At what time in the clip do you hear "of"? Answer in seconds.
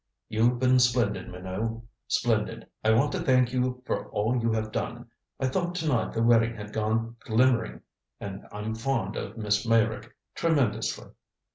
9.15-9.37